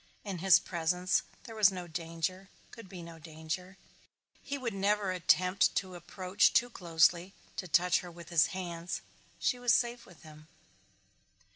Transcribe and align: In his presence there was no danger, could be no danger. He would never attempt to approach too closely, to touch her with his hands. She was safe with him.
In 0.23 0.39
his 0.39 0.57
presence 0.57 1.21
there 1.43 1.53
was 1.53 1.69
no 1.71 1.85
danger, 1.87 2.49
could 2.71 2.89
be 2.89 3.03
no 3.03 3.19
danger. 3.19 3.77
He 4.41 4.57
would 4.57 4.73
never 4.73 5.11
attempt 5.11 5.75
to 5.75 5.93
approach 5.93 6.53
too 6.53 6.71
closely, 6.71 7.35
to 7.57 7.67
touch 7.67 7.99
her 7.99 8.09
with 8.09 8.29
his 8.29 8.47
hands. 8.47 9.01
She 9.37 9.59
was 9.59 9.75
safe 9.75 10.07
with 10.07 10.23
him. 10.23 10.47